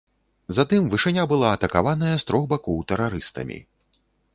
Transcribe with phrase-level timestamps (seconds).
[0.57, 3.65] Затым вышыня была атакаваная з трох бакоў тэрарыстамі.